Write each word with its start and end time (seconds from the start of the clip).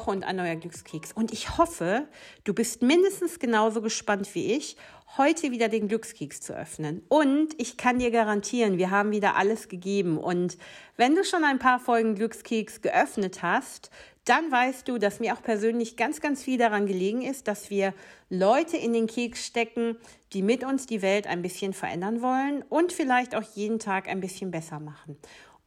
Woche 0.00 0.10
und 0.10 0.24
ein 0.24 0.36
neuer 0.36 0.56
Glückskeks. 0.56 1.12
Und 1.12 1.32
ich 1.32 1.58
hoffe, 1.58 2.06
du 2.44 2.54
bist 2.54 2.82
mindestens 2.82 3.38
genauso 3.38 3.82
gespannt 3.82 4.34
wie 4.34 4.54
ich, 4.54 4.76
heute 5.18 5.50
wieder 5.50 5.68
den 5.68 5.88
Glückskeks 5.88 6.40
zu 6.40 6.56
öffnen. 6.56 7.02
Und 7.08 7.48
ich 7.58 7.76
kann 7.76 7.98
dir 7.98 8.10
garantieren, 8.10 8.78
wir 8.78 8.90
haben 8.90 9.10
wieder 9.10 9.36
alles 9.36 9.68
gegeben. 9.68 10.16
Und 10.16 10.56
wenn 10.96 11.14
du 11.14 11.24
schon 11.24 11.44
ein 11.44 11.58
paar 11.58 11.80
Folgen 11.80 12.14
Glückskeks 12.14 12.80
geöffnet 12.80 13.42
hast, 13.42 13.90
dann 14.24 14.50
weißt 14.50 14.86
du, 14.88 14.98
dass 14.98 15.20
mir 15.20 15.34
auch 15.34 15.42
persönlich 15.42 15.96
ganz, 15.96 16.20
ganz 16.20 16.42
viel 16.42 16.58
daran 16.58 16.86
gelegen 16.86 17.22
ist, 17.22 17.48
dass 17.48 17.68
wir 17.68 17.92
Leute 18.28 18.76
in 18.76 18.92
den 18.92 19.06
Keks 19.06 19.44
stecken, 19.44 19.96
die 20.32 20.42
mit 20.42 20.62
uns 20.62 20.86
die 20.86 21.02
Welt 21.02 21.26
ein 21.26 21.42
bisschen 21.42 21.72
verändern 21.72 22.22
wollen 22.22 22.62
und 22.68 22.92
vielleicht 22.92 23.34
auch 23.34 23.42
jeden 23.54 23.78
Tag 23.78 24.08
ein 24.08 24.20
bisschen 24.20 24.50
besser 24.50 24.78
machen. 24.78 25.16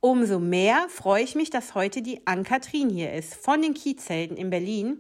Umso 0.06 0.38
mehr 0.38 0.90
freue 0.90 1.24
ich 1.24 1.34
mich, 1.34 1.50
dass 1.50 1.76
heute 1.76 2.02
die 2.02 2.28
Ann-Kathrin 2.28 2.90
hier 2.90 3.14
ist 3.14 3.36
von 3.36 3.62
den 3.62 3.74
Kiezhelden 3.74 4.36
in 4.36 4.50
Berlin. 4.50 5.00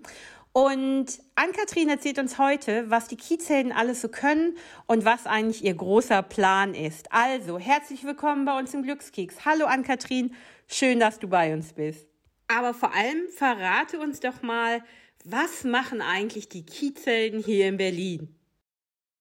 Und 0.53 1.19
Ann-Kathrin 1.35 1.89
erzählt 1.89 2.19
uns 2.19 2.37
heute, 2.37 2.89
was 2.89 3.09
die 3.09 3.17
Kiezhelden 3.17 3.73
alles 3.73 3.99
so 3.99 4.07
können 4.07 4.55
und 4.85 5.03
was 5.03 5.25
eigentlich 5.25 5.65
ihr 5.65 5.73
großer 5.73 6.23
Plan 6.23 6.73
ist. 6.73 7.11
Also, 7.11 7.59
herzlich 7.59 8.05
willkommen 8.05 8.45
bei 8.45 8.57
uns 8.57 8.73
im 8.73 8.83
Glückskeks. 8.83 9.43
Hallo 9.43 9.65
Ann-Kathrin, 9.65 10.33
schön, 10.69 11.01
dass 11.01 11.19
du 11.19 11.27
bei 11.27 11.53
uns 11.53 11.73
bist. 11.73 12.07
Aber 12.47 12.73
vor 12.73 12.95
allem 12.95 13.27
verrate 13.27 13.99
uns 13.99 14.21
doch 14.21 14.41
mal, 14.41 14.85
was 15.25 15.65
machen 15.65 16.01
eigentlich 16.01 16.47
die 16.47 16.65
Kiezhelden 16.65 17.43
hier 17.43 17.67
in 17.67 17.75
Berlin? 17.75 18.39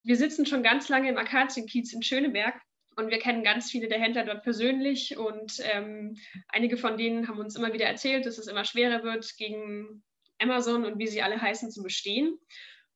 Wir 0.04 0.16
sitzen 0.16 0.46
schon 0.46 0.62
ganz 0.62 0.88
lange 0.88 1.08
im 1.08 1.18
Akazienkiez 1.18 1.92
in 1.92 2.04
Schöneberg 2.04 2.54
und 2.96 3.10
wir 3.10 3.18
kennen 3.18 3.42
ganz 3.42 3.70
viele 3.70 3.88
der 3.88 4.00
Händler 4.00 4.24
dort 4.24 4.42
persönlich 4.42 5.16
und 5.16 5.60
ähm, 5.72 6.16
einige 6.48 6.76
von 6.76 6.96
denen 6.96 7.28
haben 7.28 7.38
uns 7.38 7.56
immer 7.56 7.72
wieder 7.72 7.86
erzählt, 7.86 8.26
dass 8.26 8.38
es 8.38 8.48
immer 8.48 8.64
schwerer 8.64 9.02
wird, 9.02 9.36
gegen 9.36 10.02
Amazon 10.38 10.84
und 10.84 10.98
wie 10.98 11.06
sie 11.06 11.22
alle 11.22 11.40
heißen 11.40 11.70
zu 11.70 11.82
bestehen. 11.82 12.38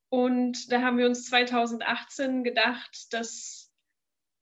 Und 0.08 0.70
da 0.70 0.83
haben 0.83 0.98
wir 0.98 1.06
uns 1.06 1.27
2018 1.27 2.44
gedacht, 2.44 3.06
dass, 3.11 3.72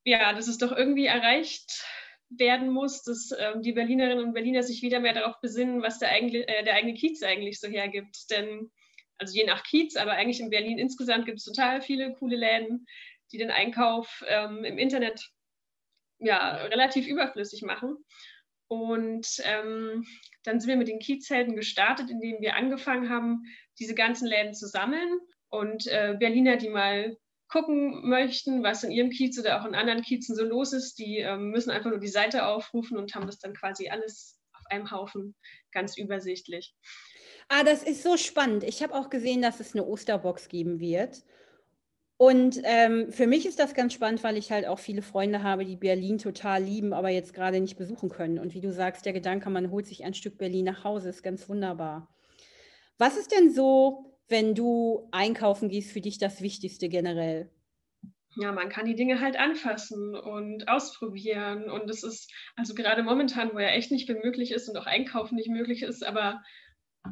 ja, 0.04 0.32
dass 0.32 0.48
es 0.48 0.58
doch 0.58 0.72
irgendwie 0.72 1.06
erreicht 1.06 1.84
werden 2.30 2.70
muss, 2.70 3.02
dass 3.02 3.30
ähm, 3.38 3.62
die 3.62 3.72
Berlinerinnen 3.72 4.24
und 4.24 4.34
Berliner 4.34 4.62
sich 4.62 4.82
wieder 4.82 5.00
mehr 5.00 5.14
darauf 5.14 5.40
besinnen, 5.40 5.82
was 5.82 5.98
der, 5.98 6.10
eigene, 6.10 6.46
äh, 6.48 6.64
der 6.64 6.74
eigene 6.74 6.94
Kiez 6.94 7.22
eigentlich 7.22 7.60
so 7.60 7.68
hergibt. 7.68 8.30
Denn, 8.30 8.70
also 9.18 9.34
je 9.34 9.46
nach 9.46 9.62
Kiez, 9.62 9.96
aber 9.96 10.12
eigentlich 10.12 10.40
in 10.40 10.50
Berlin 10.50 10.78
insgesamt 10.78 11.26
gibt 11.26 11.38
es 11.38 11.44
total 11.44 11.80
viele 11.80 12.12
coole 12.14 12.36
Läden, 12.36 12.86
die 13.32 13.38
den 13.38 13.50
Einkauf 13.50 14.24
ähm, 14.28 14.64
im 14.64 14.78
Internet 14.78 15.30
ja, 16.18 16.56
relativ 16.56 17.06
überflüssig 17.06 17.62
machen. 17.62 17.96
Und 18.68 19.26
ähm, 19.44 20.04
dann 20.42 20.60
sind 20.60 20.68
wir 20.68 20.76
mit 20.76 20.88
den 20.88 20.98
Kiezhelden 20.98 21.54
gestartet, 21.54 22.10
indem 22.10 22.40
wir 22.40 22.56
angefangen 22.56 23.10
haben, 23.10 23.42
diese 23.78 23.94
ganzen 23.94 24.26
Läden 24.26 24.54
zu 24.54 24.66
sammeln 24.66 25.18
und 25.48 25.86
äh, 25.86 26.16
Berliner, 26.18 26.56
die 26.56 26.70
mal 26.70 27.16
gucken 27.48 28.08
möchten, 28.08 28.62
was 28.62 28.82
in 28.82 28.90
ihrem 28.90 29.10
Kiez 29.10 29.38
oder 29.38 29.60
auch 29.60 29.66
in 29.66 29.74
anderen 29.74 30.02
Kiezen 30.02 30.34
so 30.34 30.44
los 30.44 30.72
ist, 30.72 30.98
die 30.98 31.18
ähm, 31.18 31.50
müssen 31.50 31.70
einfach 31.70 31.90
nur 31.90 32.00
die 32.00 32.08
Seite 32.08 32.46
aufrufen 32.46 32.96
und 32.96 33.14
haben 33.14 33.26
das 33.26 33.38
dann 33.38 33.54
quasi 33.54 33.88
alles 33.88 34.40
auf 34.54 34.64
einem 34.70 34.90
Haufen 34.90 35.36
ganz 35.70 35.96
übersichtlich. 35.96 36.74
Ah, 37.48 37.62
das 37.62 37.82
ist 37.82 38.02
so 38.02 38.16
spannend. 38.16 38.64
Ich 38.64 38.82
habe 38.82 38.94
auch 38.94 39.10
gesehen, 39.10 39.42
dass 39.42 39.60
es 39.60 39.74
eine 39.74 39.84
Osterbox 39.84 40.48
geben 40.48 40.80
wird. 40.80 41.22
Und 42.16 42.60
ähm, 42.62 43.10
für 43.10 43.26
mich 43.26 43.44
ist 43.44 43.58
das 43.58 43.74
ganz 43.74 43.92
spannend, 43.92 44.22
weil 44.22 44.36
ich 44.36 44.52
halt 44.52 44.66
auch 44.66 44.78
viele 44.78 45.02
Freunde 45.02 45.42
habe, 45.42 45.64
die 45.64 45.76
Berlin 45.76 46.18
total 46.18 46.62
lieben, 46.62 46.92
aber 46.92 47.08
jetzt 47.08 47.34
gerade 47.34 47.60
nicht 47.60 47.76
besuchen 47.76 48.08
können. 48.08 48.38
Und 48.38 48.54
wie 48.54 48.60
du 48.60 48.72
sagst, 48.72 49.04
der 49.04 49.12
Gedanke, 49.12 49.50
man 49.50 49.70
holt 49.70 49.86
sich 49.86 50.04
ein 50.04 50.14
Stück 50.14 50.38
Berlin 50.38 50.66
nach 50.66 50.84
Hause, 50.84 51.08
ist 51.08 51.24
ganz 51.24 51.48
wunderbar. 51.48 52.08
Was 52.98 53.16
ist 53.16 53.32
denn 53.32 53.52
so, 53.52 54.16
wenn 54.28 54.54
du 54.54 55.08
einkaufen 55.10 55.68
gehst, 55.68 55.90
für 55.90 56.00
dich 56.00 56.18
das 56.18 56.40
Wichtigste 56.40 56.88
generell? 56.88 57.50
Ja, 58.36 58.52
man 58.52 58.68
kann 58.68 58.86
die 58.86 58.96
Dinge 58.96 59.20
halt 59.20 59.36
anfassen 59.36 60.14
und 60.14 60.68
ausprobieren. 60.68 61.70
Und 61.70 61.88
es 61.90 62.02
ist, 62.04 62.32
also 62.56 62.74
gerade 62.74 63.02
momentan, 63.02 63.52
wo 63.52 63.58
ja 63.58 63.68
echt 63.68 63.90
nicht 63.90 64.06
viel 64.06 64.20
möglich 64.22 64.52
ist 64.52 64.68
und 64.68 64.76
auch 64.76 64.86
Einkaufen 64.86 65.36
nicht 65.36 65.48
möglich 65.48 65.82
ist, 65.82 66.04
aber 66.04 66.42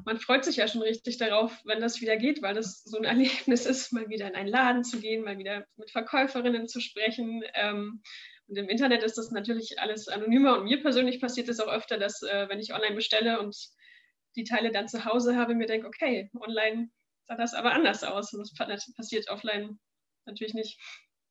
man 0.04 0.18
freut 0.18 0.44
sich 0.44 0.56
ja 0.56 0.68
schon 0.68 0.82
richtig 0.82 1.18
darauf, 1.18 1.60
wenn 1.64 1.80
das 1.80 2.00
wieder 2.00 2.16
geht, 2.16 2.42
weil 2.42 2.54
das 2.54 2.82
so 2.82 2.96
ein 2.96 3.04
Erlebnis 3.04 3.66
ist, 3.66 3.92
mal 3.92 4.08
wieder 4.08 4.28
in 4.28 4.34
einen 4.34 4.48
Laden 4.48 4.84
zu 4.84 5.00
gehen, 5.00 5.24
mal 5.24 5.38
wieder 5.38 5.66
mit 5.76 5.90
Verkäuferinnen 5.90 6.68
zu 6.68 6.80
sprechen. 6.80 7.42
Ähm, 7.54 8.02
und 8.48 8.56
im 8.56 8.68
Internet 8.68 9.02
ist 9.02 9.18
das 9.18 9.30
natürlich 9.30 9.78
alles 9.78 10.08
anonymer. 10.08 10.58
Und 10.58 10.64
mir 10.64 10.82
persönlich 10.82 11.20
passiert 11.20 11.48
es 11.48 11.60
auch 11.60 11.72
öfter, 11.72 11.98
dass 11.98 12.22
äh, 12.22 12.48
wenn 12.48 12.58
ich 12.58 12.74
online 12.74 12.96
bestelle 12.96 13.40
und 13.40 13.56
die 14.36 14.44
Teile 14.44 14.72
dann 14.72 14.88
zu 14.88 15.04
Hause 15.04 15.36
habe, 15.36 15.54
mir 15.54 15.66
denke, 15.66 15.86
okay, 15.86 16.30
online 16.40 16.90
sah 17.26 17.36
das 17.36 17.54
aber 17.54 17.72
anders 17.72 18.02
aus. 18.02 18.32
Und 18.32 18.50
das 18.58 18.92
passiert 18.94 19.30
offline 19.30 19.78
natürlich 20.26 20.54
nicht. 20.54 20.80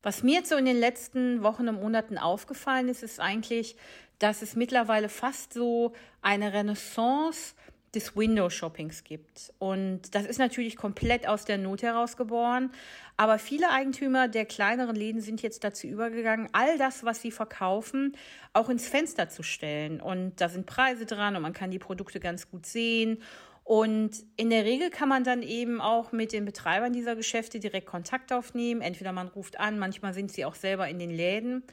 Was 0.03 0.23
mir 0.23 0.35
jetzt 0.35 0.49
so 0.49 0.55
in 0.55 0.65
den 0.65 0.79
letzten 0.79 1.43
Wochen 1.43 1.67
und 1.67 1.81
Monaten 1.81 2.17
aufgefallen 2.17 2.89
ist, 2.89 3.03
ist 3.03 3.19
eigentlich, 3.19 3.75
dass 4.17 4.41
es 4.41 4.55
mittlerweile 4.55 5.09
fast 5.09 5.53
so 5.53 5.93
eine 6.21 6.53
Renaissance 6.53 7.55
des 7.93 8.15
Window-Shoppings 8.15 9.03
gibt. 9.03 9.53
Und 9.59 10.15
das 10.15 10.25
ist 10.25 10.39
natürlich 10.39 10.77
komplett 10.77 11.27
aus 11.27 11.43
der 11.45 11.57
Not 11.57 11.81
heraus 11.81 12.15
geboren. 12.15 12.71
Aber 13.17 13.37
viele 13.37 13.69
Eigentümer 13.69 14.27
der 14.27 14.45
kleineren 14.45 14.95
Läden 14.95 15.21
sind 15.21 15.41
jetzt 15.41 15.63
dazu 15.63 15.87
übergegangen, 15.87 16.47
all 16.53 16.77
das, 16.77 17.03
was 17.03 17.21
sie 17.21 17.31
verkaufen, 17.31 18.15
auch 18.53 18.69
ins 18.69 18.87
Fenster 18.87 19.29
zu 19.29 19.43
stellen. 19.43 19.99
Und 19.99 20.39
da 20.39 20.47
sind 20.47 20.65
Preise 20.65 21.05
dran 21.05 21.35
und 21.35 21.41
man 21.41 21.53
kann 21.53 21.71
die 21.71 21.79
Produkte 21.79 22.19
ganz 22.19 22.49
gut 22.49 22.65
sehen. 22.65 23.21
Und 23.63 24.23
in 24.37 24.49
der 24.49 24.65
Regel 24.65 24.89
kann 24.89 25.09
man 25.09 25.23
dann 25.23 25.43
eben 25.43 25.81
auch 25.81 26.11
mit 26.11 26.33
den 26.33 26.45
Betreibern 26.45 26.93
dieser 26.93 27.15
Geschäfte 27.15 27.59
direkt 27.59 27.87
Kontakt 27.87 28.33
aufnehmen. 28.33 28.81
Entweder 28.81 29.11
man 29.11 29.27
ruft 29.27 29.59
an, 29.59 29.77
manchmal 29.79 30.13
sind 30.13 30.31
sie 30.31 30.45
auch 30.45 30.55
selber 30.55 30.87
in 30.87 30.97
den 30.97 31.11
Läden 31.11 31.63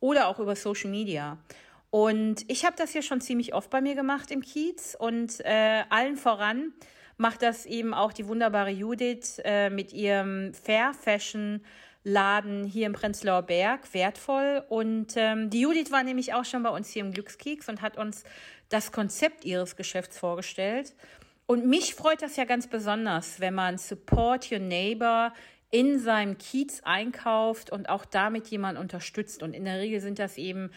oder 0.00 0.28
auch 0.28 0.38
über 0.38 0.56
Social 0.56 0.90
Media. 0.90 1.38
Und 1.90 2.44
ich 2.48 2.64
habe 2.64 2.76
das 2.76 2.92
hier 2.92 3.02
schon 3.02 3.20
ziemlich 3.20 3.52
oft 3.52 3.68
bei 3.70 3.80
mir 3.80 3.94
gemacht 3.94 4.30
im 4.30 4.42
Kiez 4.42 4.96
und 4.98 5.40
äh, 5.40 5.82
allen 5.90 6.16
voran 6.16 6.72
macht 7.16 7.42
das 7.42 7.66
eben 7.66 7.92
auch 7.92 8.12
die 8.12 8.26
wunderbare 8.28 8.70
Judith 8.70 9.40
äh, 9.44 9.68
mit 9.68 9.92
ihrem 9.92 10.54
Fair 10.54 10.94
Fashion 10.94 11.60
Laden 12.02 12.64
hier 12.64 12.86
im 12.86 12.94
Prenzlauer 12.94 13.42
Berg 13.42 13.92
wertvoll. 13.92 14.64
Und 14.68 15.14
ähm, 15.16 15.50
die 15.50 15.60
Judith 15.60 15.90
war 15.90 16.02
nämlich 16.02 16.32
auch 16.32 16.46
schon 16.46 16.62
bei 16.62 16.70
uns 16.70 16.88
hier 16.88 17.04
im 17.04 17.12
Glückskeks 17.12 17.68
und 17.68 17.82
hat 17.82 17.98
uns 17.98 18.24
das 18.70 18.90
Konzept 18.90 19.44
ihres 19.44 19.76
Geschäfts 19.76 20.18
vorgestellt. 20.18 20.94
Und 21.46 21.66
mich 21.66 21.94
freut 21.94 22.22
das 22.22 22.36
ja 22.36 22.44
ganz 22.44 22.68
besonders, 22.68 23.40
wenn 23.40 23.54
man 23.54 23.76
Support 23.76 24.50
Your 24.50 24.60
Neighbor 24.60 25.34
in 25.70 25.98
seinem 25.98 26.38
Kiez 26.38 26.80
einkauft 26.84 27.70
und 27.70 27.88
auch 27.88 28.04
damit 28.04 28.46
jemand 28.48 28.78
unterstützt. 28.78 29.42
Und 29.42 29.52
in 29.52 29.64
der 29.64 29.78
Regel 29.78 30.00
sind 30.00 30.18
das 30.18 30.38
eben 30.38 30.70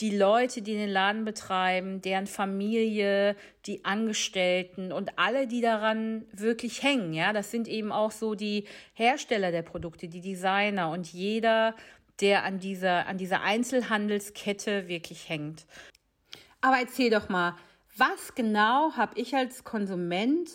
die 0.00 0.16
Leute, 0.16 0.60
die 0.60 0.74
den 0.74 0.90
Laden 0.90 1.24
betreiben, 1.24 2.02
deren 2.02 2.26
Familie, 2.26 3.36
die 3.66 3.84
Angestellten 3.84 4.92
und 4.92 5.18
alle, 5.18 5.46
die 5.46 5.60
daran 5.60 6.24
wirklich 6.32 6.82
hängen. 6.82 7.12
Ja, 7.12 7.32
das 7.32 7.50
sind 7.50 7.68
eben 7.68 7.92
auch 7.92 8.10
so 8.10 8.34
die 8.34 8.64
Hersteller 8.94 9.52
der 9.52 9.62
Produkte, 9.62 10.08
die 10.08 10.20
Designer 10.20 10.90
und 10.90 11.12
jeder, 11.12 11.76
der 12.20 12.44
an 12.44 12.58
dieser, 12.58 13.06
an 13.06 13.18
dieser 13.18 13.42
Einzelhandelskette 13.42 14.88
wirklich 14.88 15.28
hängt. 15.28 15.64
Aber 16.60 16.78
erzähl 16.78 17.10
doch 17.10 17.28
mal, 17.28 17.56
was 17.96 18.34
genau 18.34 18.92
habe 18.96 19.20
ich 19.20 19.34
als 19.34 19.62
Konsument 19.62 20.50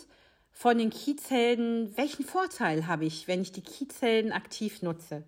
von 0.52 0.76
den 0.76 0.90
Kiezhelden, 0.90 1.96
welchen 1.96 2.24
Vorteil 2.24 2.86
habe 2.86 3.06
ich, 3.06 3.28
wenn 3.28 3.40
ich 3.40 3.52
die 3.52 3.62
Kiezhelden 3.62 4.32
aktiv 4.32 4.82
nutze? 4.82 5.22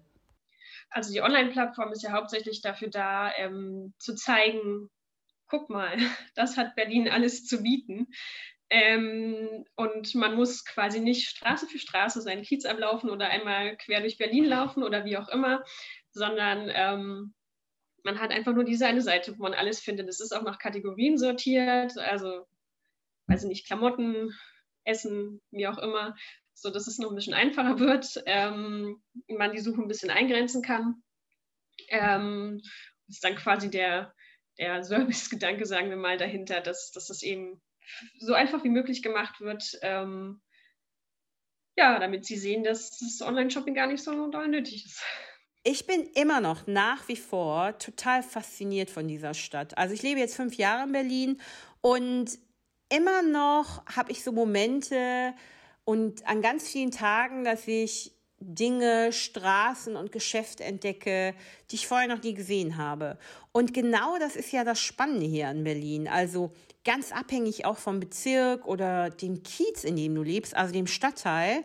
Also 0.92 1.12
die 1.12 1.22
Online-Plattform 1.22 1.92
ist 1.92 2.02
ja 2.02 2.12
hauptsächlich 2.12 2.60
dafür 2.62 2.88
da, 2.88 3.32
ähm, 3.36 3.94
zu 3.98 4.14
zeigen, 4.14 4.90
guck 5.46 5.70
mal, 5.70 5.96
das 6.34 6.56
hat 6.56 6.76
Berlin 6.76 7.08
alles 7.08 7.44
zu 7.44 7.62
bieten. 7.62 8.08
Ähm, 8.70 9.64
und 9.76 10.14
man 10.14 10.34
muss 10.34 10.64
quasi 10.64 11.00
nicht 11.00 11.28
Straße 11.28 11.66
für 11.66 11.78
Straße 11.78 12.22
seinen 12.22 12.42
Kiez 12.42 12.64
ablaufen 12.64 13.10
oder 13.10 13.28
einmal 13.28 13.76
quer 13.76 14.00
durch 14.00 14.16
Berlin 14.16 14.46
laufen 14.46 14.82
oder 14.82 15.04
wie 15.04 15.18
auch 15.18 15.28
immer, 15.28 15.62
sondern 16.10 16.70
ähm, 16.74 17.34
man 18.02 18.18
hat 18.18 18.30
einfach 18.30 18.54
nur 18.54 18.64
diese 18.64 18.86
eine 18.86 19.02
Seite, 19.02 19.36
wo 19.38 19.42
man 19.42 19.52
alles 19.52 19.80
findet. 19.80 20.08
Es 20.08 20.20
ist 20.20 20.32
auch 20.32 20.42
nach 20.42 20.58
Kategorien 20.58 21.18
sortiert, 21.18 21.98
also, 21.98 22.46
weiß 23.26 23.42
ich 23.42 23.48
nicht, 23.48 23.66
Klamotten, 23.66 24.34
Essen, 24.84 25.42
wie 25.50 25.68
auch 25.68 25.78
immer 25.78 26.16
so 26.54 26.70
dass 26.70 26.86
es 26.86 26.98
noch 26.98 27.10
ein 27.10 27.14
bisschen 27.14 27.34
einfacher 27.34 27.78
wird, 27.78 28.22
ähm, 28.26 29.02
man 29.28 29.52
die 29.52 29.60
Suche 29.60 29.80
ein 29.80 29.88
bisschen 29.88 30.10
eingrenzen 30.10 30.62
kann. 30.62 31.02
Ähm, 31.88 32.60
ist 33.08 33.24
dann 33.24 33.36
quasi 33.36 33.70
der, 33.70 34.14
der 34.58 34.82
Service-Gedanke, 34.84 35.66
sagen 35.66 35.90
wir 35.90 35.96
mal, 35.96 36.16
dahinter, 36.16 36.60
dass, 36.60 36.90
dass 36.90 37.06
das 37.06 37.22
eben 37.22 37.60
so 38.18 38.34
einfach 38.34 38.64
wie 38.64 38.70
möglich 38.70 39.02
gemacht 39.02 39.40
wird. 39.40 39.78
Ähm, 39.82 40.40
ja, 41.76 41.98
damit 41.98 42.26
sie 42.26 42.36
sehen, 42.36 42.64
dass 42.64 42.98
das 42.98 43.26
Online-Shopping 43.26 43.74
gar 43.74 43.86
nicht 43.86 44.02
so 44.02 44.30
doll 44.30 44.48
nötig 44.48 44.84
ist. 44.84 45.02
Ich 45.64 45.86
bin 45.86 46.08
immer 46.14 46.40
noch 46.40 46.66
nach 46.66 47.06
wie 47.08 47.16
vor 47.16 47.78
total 47.78 48.22
fasziniert 48.22 48.90
von 48.90 49.06
dieser 49.06 49.32
Stadt. 49.32 49.78
Also 49.78 49.94
ich 49.94 50.02
lebe 50.02 50.20
jetzt 50.20 50.36
fünf 50.36 50.56
Jahre 50.56 50.84
in 50.84 50.92
Berlin 50.92 51.40
und 51.80 52.38
immer 52.88 53.22
noch 53.22 53.86
habe 53.86 54.10
ich 54.10 54.22
so 54.24 54.32
Momente 54.32 55.34
und 55.84 56.26
an 56.26 56.42
ganz 56.42 56.68
vielen 56.68 56.90
Tagen, 56.90 57.44
dass 57.44 57.66
ich 57.66 58.12
Dinge, 58.44 59.12
Straßen 59.12 59.96
und 59.96 60.12
Geschäfte 60.12 60.64
entdecke, 60.64 61.34
die 61.70 61.76
ich 61.76 61.86
vorher 61.86 62.08
noch 62.08 62.22
nie 62.22 62.34
gesehen 62.34 62.76
habe. 62.76 63.18
Und 63.52 63.72
genau 63.72 64.18
das 64.18 64.36
ist 64.36 64.52
ja 64.52 64.64
das 64.64 64.80
Spannende 64.80 65.26
hier 65.26 65.50
in 65.50 65.64
Berlin. 65.64 66.08
Also 66.08 66.52
ganz 66.84 67.12
abhängig 67.12 67.64
auch 67.64 67.78
vom 67.78 68.00
Bezirk 68.00 68.66
oder 68.66 69.10
dem 69.10 69.42
Kiez, 69.42 69.84
in 69.84 69.96
dem 69.96 70.14
du 70.14 70.22
lebst, 70.22 70.56
also 70.56 70.72
dem 70.72 70.86
Stadtteil, 70.86 71.64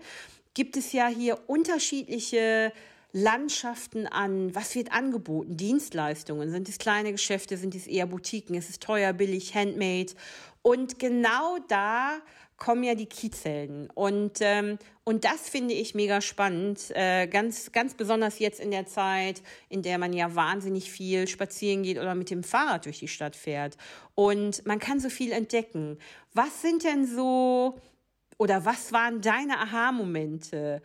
gibt 0.54 0.78
es 0.78 0.92
ja 0.94 1.08
hier 1.08 1.40
unterschiedliche 1.48 2.72
Landschaften 3.14 4.06
an, 4.06 4.54
was 4.54 4.76
wird 4.76 4.92
angeboten, 4.92 5.56
Dienstleistungen, 5.58 6.52
sind 6.52 6.70
es 6.70 6.78
kleine 6.78 7.12
Geschäfte, 7.12 7.58
sind 7.58 7.74
es 7.74 7.88
eher 7.88 8.06
Boutiquen, 8.06 8.56
ist 8.56 8.70
es 8.70 8.80
teuer, 8.80 9.14
billig, 9.14 9.56
handmade 9.56 10.14
und 10.62 11.00
genau 11.00 11.58
da 11.68 12.20
kommen 12.58 12.84
ja 12.84 12.96
die 12.96 13.06
Kiezhelden. 13.06 13.90
Und, 13.92 14.40
ähm, 14.42 14.78
und 15.04 15.24
das 15.24 15.48
finde 15.48 15.74
ich 15.74 15.96
mega 15.96 16.22
spannend. 16.22 16.92
Äh, 16.96 17.28
ganz, 17.28 17.72
ganz 17.72 17.94
besonders 17.94 18.40
jetzt 18.40 18.60
in 18.60 18.72
der 18.72 18.88
Zeit, 18.88 19.42
in 19.70 19.84
der 19.84 19.98
man 19.98 20.12
ja 20.12 20.36
wahnsinnig 20.36 20.92
viel 20.92 21.28
spazieren 21.28 21.84
geht 21.84 21.98
oder 21.98 22.16
mit 22.16 22.30
dem 22.30 22.44
Fahrrad 22.44 22.86
durch 22.86 23.00
die 23.00 23.08
Stadt 23.08 23.36
fährt. 23.36 23.78
Und 24.16 24.66
man 24.66 24.80
kann 24.80 25.00
so 25.00 25.10
viel 25.10 25.32
entdecken. 25.32 26.00
Was 26.34 26.62
sind 26.62 26.84
denn 26.84 27.06
so 27.06 27.80
oder 28.38 28.66
was 28.66 28.92
waren 28.92 29.22
deine 29.22 29.60
Aha-Momente, 29.60 30.82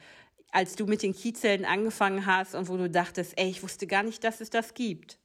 als 0.50 0.76
du 0.76 0.86
mit 0.86 1.02
den 1.02 1.14
Kiezhelden 1.14 1.66
angefangen 1.66 2.26
hast 2.26 2.54
und 2.54 2.68
wo 2.68 2.76
du 2.76 2.88
dachtest, 2.88 3.38
ey, 3.38 3.48
ich 3.48 3.62
wusste 3.62 3.86
gar 3.86 4.02
nicht, 4.02 4.22
dass 4.24 4.40
es 4.40 4.50
das 4.50 4.74
gibt? 4.74 5.18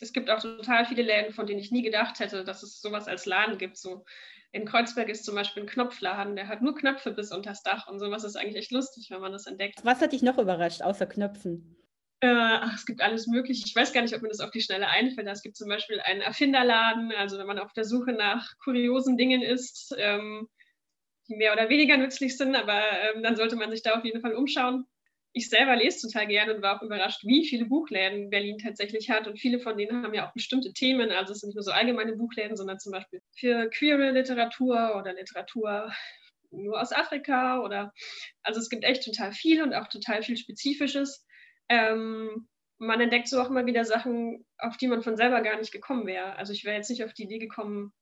Es 0.00 0.12
gibt 0.12 0.30
auch 0.30 0.40
total 0.40 0.86
viele 0.86 1.02
Läden, 1.02 1.34
von 1.34 1.46
denen 1.46 1.60
ich 1.60 1.70
nie 1.70 1.82
gedacht 1.82 2.20
hätte, 2.20 2.44
dass 2.44 2.62
es 2.62 2.80
sowas 2.80 3.06
als 3.06 3.26
Laden 3.26 3.58
gibt. 3.58 3.76
So 3.76 4.04
in 4.52 4.64
Kreuzberg 4.64 5.08
ist 5.08 5.24
zum 5.24 5.34
Beispiel 5.34 5.62
ein 5.62 5.68
Knopfladen, 5.68 6.36
der 6.36 6.48
hat 6.48 6.62
nur 6.62 6.74
Knöpfe 6.74 7.12
bis 7.12 7.32
unters 7.32 7.62
Dach 7.62 7.86
und 7.88 7.98
sowas 7.98 8.24
ist 8.24 8.36
eigentlich 8.36 8.56
echt 8.56 8.72
lustig, 8.72 9.10
wenn 9.10 9.20
man 9.20 9.32
das 9.32 9.46
entdeckt. 9.46 9.80
Was 9.84 10.00
hat 10.00 10.12
dich 10.12 10.22
noch 10.22 10.38
überrascht, 10.38 10.82
außer 10.82 11.06
Knöpfen? 11.06 11.76
Äh, 12.20 12.28
ach, 12.28 12.74
es 12.74 12.84
gibt 12.84 13.00
alles 13.00 13.26
Mögliche. 13.26 13.64
Ich 13.64 13.74
weiß 13.74 13.92
gar 13.92 14.02
nicht, 14.02 14.14
ob 14.14 14.22
mir 14.22 14.28
das 14.28 14.40
auf 14.40 14.50
die 14.50 14.60
Schnelle 14.60 14.88
einfällt. 14.88 15.26
Es 15.28 15.42
gibt 15.42 15.56
zum 15.56 15.68
Beispiel 15.68 16.00
einen 16.00 16.20
Erfinderladen, 16.20 17.12
also 17.12 17.38
wenn 17.38 17.46
man 17.46 17.58
auf 17.58 17.72
der 17.72 17.84
Suche 17.84 18.12
nach 18.12 18.58
kuriosen 18.58 19.16
Dingen 19.16 19.42
ist, 19.42 19.94
ähm, 19.96 20.48
die 21.28 21.36
mehr 21.36 21.52
oder 21.52 21.68
weniger 21.68 21.96
nützlich 21.96 22.36
sind, 22.36 22.56
aber 22.56 22.82
ähm, 23.14 23.22
dann 23.22 23.36
sollte 23.36 23.56
man 23.56 23.70
sich 23.70 23.82
da 23.82 23.94
auf 23.94 24.04
jeden 24.04 24.20
Fall 24.20 24.34
umschauen 24.34 24.86
ich 25.32 25.48
selber 25.48 25.76
lese 25.76 26.08
total 26.08 26.26
gerne 26.26 26.54
und 26.54 26.62
war 26.62 26.76
auch 26.76 26.82
überrascht, 26.82 27.24
wie 27.24 27.46
viele 27.46 27.66
Buchläden 27.66 28.30
Berlin 28.30 28.58
tatsächlich 28.58 29.10
hat. 29.10 29.28
Und 29.28 29.38
viele 29.38 29.60
von 29.60 29.76
denen 29.76 30.02
haben 30.02 30.14
ja 30.14 30.28
auch 30.28 30.32
bestimmte 30.32 30.72
Themen. 30.72 31.10
Also 31.12 31.32
es 31.32 31.40
sind 31.40 31.48
nicht 31.48 31.56
nur 31.56 31.62
so 31.62 31.70
allgemeine 31.70 32.16
Buchläden, 32.16 32.56
sondern 32.56 32.80
zum 32.80 32.92
Beispiel 32.92 33.20
für 33.38 33.70
queere 33.70 34.10
Literatur 34.10 34.96
oder 34.96 35.12
Literatur 35.12 35.92
nur 36.50 36.80
aus 36.80 36.92
Afrika 36.92 37.60
oder 37.60 37.92
also 38.42 38.58
es 38.58 38.68
gibt 38.68 38.82
echt 38.82 39.04
total 39.04 39.32
viel 39.32 39.62
und 39.62 39.72
auch 39.72 39.86
total 39.86 40.22
viel 40.24 40.36
Spezifisches. 40.36 41.24
Ähm, 41.68 42.48
man 42.78 43.00
entdeckt 43.00 43.28
so 43.28 43.40
auch 43.40 43.50
immer 43.50 43.66
wieder 43.66 43.84
Sachen, 43.84 44.44
auf 44.58 44.76
die 44.78 44.88
man 44.88 45.02
von 45.02 45.16
selber 45.16 45.42
gar 45.42 45.58
nicht 45.58 45.70
gekommen 45.70 46.06
wäre. 46.06 46.36
Also 46.36 46.52
ich 46.52 46.64
wäre 46.64 46.76
jetzt 46.76 46.90
nicht 46.90 47.04
auf 47.04 47.12
die 47.12 47.24
Idee 47.24 47.38
gekommen, 47.38 47.92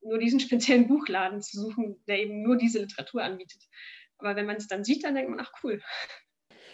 nur 0.00 0.18
diesen 0.18 0.40
speziellen 0.40 0.86
Buchladen 0.86 1.42
zu 1.42 1.60
suchen, 1.60 2.02
der 2.06 2.20
eben 2.20 2.42
nur 2.42 2.56
diese 2.56 2.78
Literatur 2.78 3.22
anbietet. 3.22 3.62
Aber 4.18 4.36
wenn 4.36 4.46
man 4.46 4.56
es 4.56 4.68
dann 4.68 4.84
sieht, 4.84 5.04
dann 5.04 5.14
denkt 5.14 5.30
man, 5.30 5.40
ach 5.40 5.52
cool, 5.62 5.82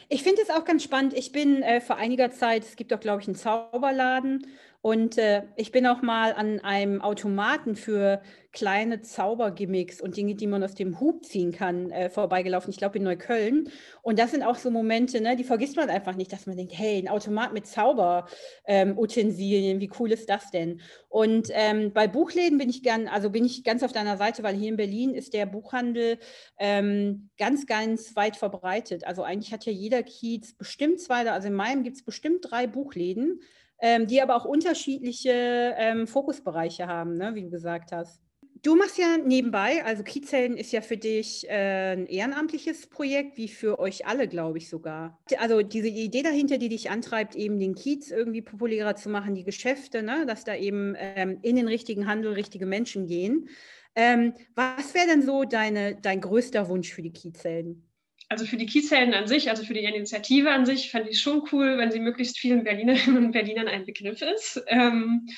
ich 0.09 0.23
finde 0.23 0.43
es 0.43 0.51
auch 0.51 0.65
ganz 0.65 0.83
spannend. 0.83 1.15
Ich 1.15 1.33
bin 1.33 1.63
äh, 1.63 1.81
vor 1.81 1.97
einiger 1.97 2.31
Zeit, 2.31 2.65
es 2.65 2.77
gibt 2.77 2.93
auch, 2.93 3.01
glaube 3.01 3.23
ich, 3.23 3.29
einen 3.29 3.37
Zauberladen 3.37 4.47
und 4.85 5.17
äh, 5.17 5.45
ich 5.57 5.73
bin 5.73 5.87
auch 5.87 6.03
mal 6.03 6.35
an 6.35 6.61
einem 6.61 7.01
Automaten 7.01 7.75
für 7.75 8.21
kleine 8.53 9.01
Zaubergimmicks 9.01 10.03
und 10.03 10.15
Dinge, 10.15 10.35
die 10.35 10.47
man 10.47 10.63
aus 10.63 10.75
dem 10.75 11.01
Hub 11.01 11.25
ziehen 11.25 11.53
kann, 11.53 11.91
äh, 11.91 12.11
vorbeigelaufen. 12.11 12.69
Ich 12.69 12.77
glaube 12.77 12.99
in 12.99 13.05
Neukölln. 13.05 13.71
Und 14.03 14.19
das 14.19 14.33
sind 14.33 14.43
auch 14.43 14.57
so 14.57 14.71
Momente, 14.71 15.23
ne, 15.23 15.37
die 15.37 15.45
vergisst 15.45 15.77
man 15.77 15.89
einfach 15.89 16.17
nicht, 16.17 16.31
dass 16.35 16.45
man 16.45 16.59
denkt, 16.59 16.75
hey, 16.77 16.99
ein 16.99 17.09
Automat 17.09 17.55
mit 17.55 17.67
Zauberutensilien, 17.67 19.77
ähm, 19.77 19.81
wie 19.81 19.91
cool 19.99 20.13
ist 20.13 20.29
das 20.29 20.51
denn? 20.51 20.83
Und 21.09 21.49
ähm, 21.53 21.95
bei 21.95 22.07
Buchläden 22.07 22.59
bin 22.59 22.69
ich 22.69 22.83
gern, 22.83 23.09
also 23.09 23.31
bin 23.31 23.47
ich 23.47 23.65
ganz 23.65 23.83
auf 23.83 23.93
deiner 23.93 24.19
Seite, 24.19 24.43
weil 24.43 24.55
hier 24.55 24.69
in 24.69 24.77
Berlin 24.77 25.15
ist 25.15 25.33
der 25.33 25.47
Buchhandel 25.47 26.19
ähm, 26.59 27.31
ganz, 27.39 27.65
ganz 27.65 28.15
weit 28.17 28.37
verbreitet. 28.37 29.07
Also 29.07 29.23
eigentlich 29.23 29.55
hat 29.55 29.65
ja 29.65 29.73
jeder 29.73 30.03
Kiez 30.03 30.53
bestimmt 30.53 31.01
zwei, 31.01 31.31
also 31.31 31.49
in 31.49 31.55
meinem 31.55 31.85
gibt 31.85 31.97
es 31.97 32.05
bestimmt 32.05 32.51
drei 32.51 32.67
Buchläden 32.67 33.41
ähm, 33.81 34.07
die 34.07 34.23
aber 34.23 34.37
auch 34.37 34.45
unterschiedliche 34.45 35.75
ähm, 35.77 36.07
Fokusbereiche 36.07 36.87
haben, 36.87 37.17
ne, 37.17 37.35
wie 37.35 37.43
du 37.43 37.51
gesagt 37.51 37.93
hast. 37.93 38.21
Du 38.63 38.77
machst 38.77 38.97
ja 38.97 39.19
nebenbei, 39.19 39.85
also 39.85 40.03
Kiezhelden 40.03 40.57
ist 40.57 40.73
ja 40.73 40.81
für 40.81 40.97
dich 40.97 41.47
äh, 41.51 41.93
ein 41.93 42.07
ehrenamtliches 42.07 42.87
Projekt, 42.87 43.37
wie 43.37 43.49
für 43.49 43.79
euch 43.79 44.07
alle, 44.07 44.27
glaube 44.27 44.57
ich 44.57 44.71
sogar. 44.71 45.21
Also 45.39 45.61
diese 45.61 45.89
Idee 45.89 46.23
dahinter, 46.23 46.57
die 46.57 46.71
dich 46.71 46.89
antreibt, 46.89 47.35
eben 47.35 47.61
den 47.61 47.75
Kiez 47.75 48.11
irgendwie 48.11 48.41
populärer 48.41 48.97
zu 48.97 49.11
machen, 49.11 49.35
die 49.35 49.45
Geschäfte, 49.45 50.03
ne, 50.03 50.25
dass 50.27 50.45
da 50.45 50.55
eben 50.55 50.95
ähm, 50.97 51.41
in 51.43 51.57
den 51.57 51.69
richtigen 51.69 52.07
Handel 52.07 52.33
richtige 52.33 52.65
Menschen 52.65 53.07
gehen. 53.07 53.51
Ähm, 53.97 54.33
was 54.55 54.95
wäre 54.95 55.09
denn 55.09 55.21
so 55.21 55.45
deine, 55.45 55.97
dein 55.97 56.23
größter 56.23 56.67
Wunsch 56.69 56.91
für 56.91 57.03
die 57.03 57.13
Kiezhelden? 57.13 57.87
Also 58.35 58.47
für 58.47 58.57
die 58.57 58.67
Kiezhelden 58.67 59.15
an 59.15 59.29
sich, 59.29 59.49
also 59.49 59.63
für 59.63 59.75
die 59.75 59.85
Initiative 59.85 60.51
an 60.51 60.67
sich, 60.67 60.91
fände 60.91 61.11
ich 61.11 61.21
schon 61.21 61.45
cool, 61.53 61.79
wenn 61.79 61.93
sie 61.93 62.01
möglichst 62.01 62.37
vielen 62.37 62.65
Berlinerinnen 62.65 63.27
und 63.27 63.31
Berlinern 63.31 63.69
ein 63.69 63.87
Begriff 63.87 64.23
ist. 64.23 64.61
Ähm, 64.67 65.29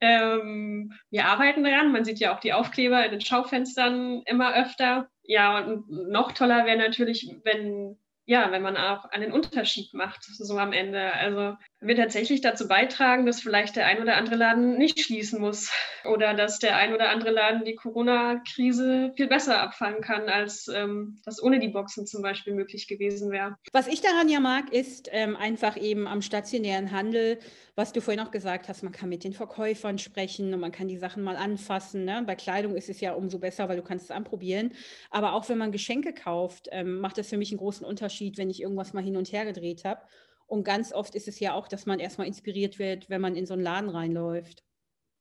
ähm, 0.00 0.92
wir 1.10 1.26
arbeiten 1.26 1.64
daran. 1.64 1.90
Man 1.90 2.04
sieht 2.04 2.20
ja 2.20 2.32
auch 2.32 2.38
die 2.38 2.52
Aufkleber 2.52 3.04
in 3.04 3.10
den 3.10 3.20
Schaufenstern 3.20 4.22
immer 4.26 4.54
öfter. 4.54 5.10
Ja, 5.24 5.58
und 5.58 5.90
noch 5.90 6.30
toller 6.30 6.66
wäre 6.66 6.78
natürlich, 6.78 7.28
wenn 7.42 7.98
ja, 8.26 8.52
wenn 8.52 8.62
man 8.62 8.76
auch 8.76 9.06
einen 9.06 9.32
Unterschied 9.32 9.92
macht, 9.92 10.22
so 10.22 10.56
am 10.56 10.72
Ende. 10.72 11.12
Also 11.14 11.56
wir 11.80 11.96
tatsächlich 11.96 12.42
dazu 12.42 12.68
beitragen, 12.68 13.24
dass 13.24 13.40
vielleicht 13.40 13.76
der 13.76 13.86
ein 13.86 14.02
oder 14.02 14.16
andere 14.16 14.36
Laden 14.36 14.76
nicht 14.76 15.00
schließen 15.00 15.40
muss 15.40 15.72
oder 16.04 16.34
dass 16.34 16.58
der 16.58 16.76
ein 16.76 16.92
oder 16.92 17.08
andere 17.08 17.30
Laden 17.30 17.64
die 17.64 17.74
Corona-Krise 17.74 19.12
viel 19.16 19.28
besser 19.28 19.62
abfangen 19.62 20.02
kann, 20.02 20.28
als 20.28 20.68
ähm, 20.68 21.18
das 21.24 21.42
ohne 21.42 21.58
die 21.58 21.68
Boxen 21.68 22.06
zum 22.06 22.20
Beispiel 22.20 22.52
möglich 22.52 22.86
gewesen 22.86 23.30
wäre. 23.30 23.56
Was 23.72 23.86
ich 23.86 24.02
daran 24.02 24.28
ja 24.28 24.40
mag, 24.40 24.72
ist 24.72 25.08
ähm, 25.10 25.36
einfach 25.36 25.78
eben 25.78 26.06
am 26.06 26.20
stationären 26.20 26.90
Handel, 26.90 27.38
was 27.76 27.92
du 27.92 28.02
vorhin 28.02 28.20
auch 28.20 28.30
gesagt 28.30 28.68
hast, 28.68 28.82
man 28.82 28.92
kann 28.92 29.08
mit 29.08 29.24
den 29.24 29.32
Verkäufern 29.32 29.98
sprechen 29.98 30.52
und 30.52 30.60
man 30.60 30.72
kann 30.72 30.88
die 30.88 30.98
Sachen 30.98 31.22
mal 31.22 31.36
anfassen. 31.36 32.04
Ne? 32.04 32.22
Bei 32.26 32.34
Kleidung 32.34 32.76
ist 32.76 32.90
es 32.90 33.00
ja 33.00 33.14
umso 33.14 33.38
besser, 33.38 33.70
weil 33.70 33.78
du 33.78 33.82
kannst 33.82 34.04
es 34.04 34.10
anprobieren. 34.10 34.72
Aber 35.10 35.32
auch 35.32 35.48
wenn 35.48 35.56
man 35.56 35.72
Geschenke 35.72 36.12
kauft, 36.12 36.68
ähm, 36.72 37.00
macht 37.00 37.16
das 37.16 37.30
für 37.30 37.38
mich 37.38 37.50
einen 37.52 37.58
großen 37.58 37.86
Unterschied, 37.86 38.36
wenn 38.36 38.50
ich 38.50 38.60
irgendwas 38.60 38.92
mal 38.92 39.02
hin 39.02 39.16
und 39.16 39.32
her 39.32 39.46
gedreht 39.46 39.84
habe. 39.86 40.02
Und 40.50 40.64
ganz 40.64 40.92
oft 40.92 41.14
ist 41.14 41.28
es 41.28 41.38
ja 41.38 41.54
auch, 41.54 41.68
dass 41.68 41.86
man 41.86 42.00
erstmal 42.00 42.26
inspiriert 42.26 42.80
wird, 42.80 43.08
wenn 43.08 43.20
man 43.20 43.36
in 43.36 43.46
so 43.46 43.54
einen 43.54 43.62
Laden 43.62 43.88
reinläuft. 43.88 44.64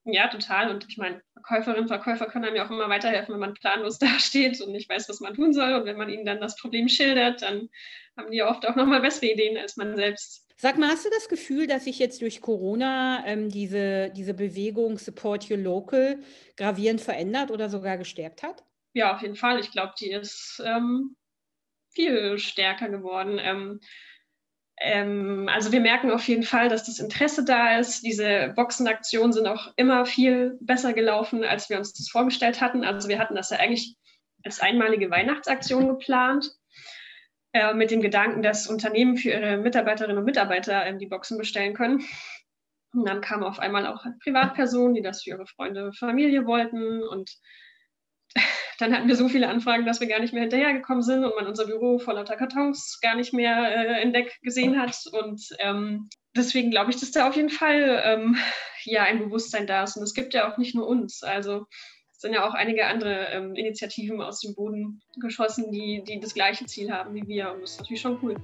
Ja, 0.05 0.27
total. 0.27 0.71
Und 0.71 0.87
ich 0.89 0.97
meine, 0.97 1.21
Verkäuferinnen 1.33 1.83
und 1.83 1.87
Verkäufer 1.87 2.25
können 2.25 2.45
einem 2.45 2.55
ja 2.55 2.65
auch 2.65 2.71
immer 2.71 2.89
weiterhelfen, 2.89 3.33
wenn 3.33 3.39
man 3.39 3.53
planlos 3.53 3.99
dasteht 3.99 4.59
und 4.59 4.71
nicht 4.71 4.89
weiß, 4.89 5.07
was 5.07 5.19
man 5.19 5.35
tun 5.35 5.53
soll. 5.53 5.73
Und 5.73 5.85
wenn 5.85 5.97
man 5.97 6.09
ihnen 6.09 6.25
dann 6.25 6.41
das 6.41 6.55
Problem 6.55 6.89
schildert, 6.89 7.43
dann 7.43 7.69
haben 8.17 8.31
die 8.31 8.37
ja 8.37 8.49
oft 8.49 8.67
auch 8.67 8.75
nochmal 8.75 9.01
bessere 9.01 9.27
Ideen 9.27 9.55
als 9.55 9.77
man 9.77 9.95
selbst. 9.95 10.47
Sag 10.57 10.79
mal, 10.79 10.89
hast 10.89 11.05
du 11.05 11.09
das 11.11 11.29
Gefühl, 11.29 11.67
dass 11.67 11.83
sich 11.83 11.99
jetzt 11.99 12.23
durch 12.23 12.41
Corona 12.41 13.23
ähm, 13.27 13.49
diese, 13.49 14.09
diese 14.09 14.33
Bewegung 14.33 14.97
Support 14.97 15.49
Your 15.51 15.57
Local 15.57 16.19
gravierend 16.57 17.01
verändert 17.01 17.51
oder 17.51 17.69
sogar 17.69 17.97
gestärkt 17.97 18.41
hat? 18.41 18.63
Ja, 18.93 19.15
auf 19.15 19.21
jeden 19.21 19.35
Fall. 19.35 19.59
Ich 19.59 19.71
glaube, 19.71 19.93
die 19.99 20.11
ist 20.11 20.59
ähm, 20.65 21.15
viel 21.91 22.39
stärker 22.39 22.89
geworden. 22.89 23.39
Ähm, 23.39 23.79
ähm, 24.81 25.49
also 25.51 25.71
wir 25.71 25.81
merken 25.81 26.11
auf 26.11 26.27
jeden 26.27 26.43
Fall, 26.43 26.69
dass 26.69 26.85
das 26.85 26.99
Interesse 26.99 27.43
da 27.43 27.77
ist. 27.79 28.05
Diese 28.05 28.53
Boxenaktionen 28.55 29.33
sind 29.33 29.47
auch 29.47 29.73
immer 29.75 30.05
viel 30.05 30.57
besser 30.61 30.93
gelaufen, 30.93 31.43
als 31.43 31.69
wir 31.69 31.77
uns 31.77 31.93
das 31.93 32.09
vorgestellt 32.09 32.61
hatten. 32.61 32.83
Also 32.83 33.09
wir 33.09 33.19
hatten 33.19 33.35
das 33.35 33.49
ja 33.49 33.57
eigentlich 33.57 33.95
als 34.45 34.61
einmalige 34.61 35.11
Weihnachtsaktion 35.11 35.87
geplant 35.87 36.51
äh, 37.51 37.73
mit 37.73 37.91
dem 37.91 38.01
Gedanken, 38.01 38.41
dass 38.41 38.67
Unternehmen 38.67 39.17
für 39.17 39.31
ihre 39.31 39.57
Mitarbeiterinnen 39.57 40.17
und 40.17 40.25
Mitarbeiter 40.25 40.85
ähm, 40.85 40.97
die 40.97 41.07
Boxen 41.07 41.37
bestellen 41.37 41.73
können. 41.73 42.05
Und 42.93 43.07
dann 43.07 43.21
kamen 43.21 43.43
auf 43.43 43.59
einmal 43.59 43.85
auch 43.85 44.05
Privatpersonen, 44.23 44.95
die 44.95 45.01
das 45.01 45.23
für 45.23 45.31
ihre 45.31 45.45
Freunde, 45.45 45.91
Familie 45.93 46.45
wollten. 46.45 47.03
Und 47.03 47.29
dann 48.79 48.93
hatten 48.93 49.07
wir 49.07 49.15
so 49.15 49.27
viele 49.27 49.49
Anfragen, 49.49 49.85
dass 49.85 49.99
wir 49.99 50.07
gar 50.07 50.19
nicht 50.19 50.33
mehr 50.33 50.43
hinterhergekommen 50.43 51.03
sind 51.03 51.23
und 51.25 51.35
man 51.35 51.47
unser 51.47 51.65
Büro 51.65 51.99
vor 51.99 52.13
lauter 52.13 52.37
Kartons 52.37 52.99
gar 53.01 53.15
nicht 53.15 53.33
mehr 53.33 53.57
äh, 53.57 54.01
entdeckt 54.01 54.41
gesehen 54.41 54.79
hat. 54.79 54.95
Und 55.11 55.49
ähm, 55.59 56.09
deswegen 56.35 56.71
glaube 56.71 56.91
ich, 56.91 56.99
dass 56.99 57.11
da 57.11 57.27
auf 57.27 57.35
jeden 57.35 57.49
Fall 57.49 58.01
ähm, 58.05 58.37
ja 58.83 59.03
ein 59.03 59.19
Bewusstsein 59.19 59.67
da 59.67 59.83
ist. 59.83 59.97
Und 59.97 60.03
es 60.03 60.13
gibt 60.13 60.33
ja 60.33 60.51
auch 60.51 60.57
nicht 60.57 60.75
nur 60.75 60.87
uns. 60.87 61.23
Also 61.23 61.65
sind 62.13 62.33
ja 62.33 62.47
auch 62.47 62.53
einige 62.53 62.85
andere 62.85 63.27
ähm, 63.31 63.55
Initiativen 63.55 64.21
aus 64.21 64.41
dem 64.41 64.53
Boden 64.53 65.01
geschossen, 65.19 65.71
die, 65.71 66.03
die 66.05 66.19
das 66.19 66.33
gleiche 66.33 66.65
Ziel 66.65 66.91
haben 66.91 67.13
wie 67.15 67.27
wir. 67.27 67.51
Und 67.53 67.61
das 67.61 67.71
ist 67.71 67.79
natürlich 67.79 68.01
schon 68.01 68.19
cool. 68.21 68.35